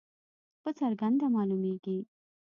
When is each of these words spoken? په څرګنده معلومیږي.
په 0.61 0.69
څرګنده 0.79 1.25
معلومیږي. 1.35 1.97